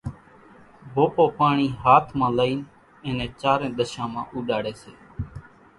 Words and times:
ڀوپوپاڻي 0.93 1.67
ھاٿ 1.81 2.05
مان 2.19 2.31
لئين 2.37 2.59
اين 3.03 3.13
نين 3.19 3.31
چارين 3.41 3.71
ۮشان 3.77 4.07
مان 4.13 4.25
اُوڏاڙي 4.31 4.73
سي 4.81 4.91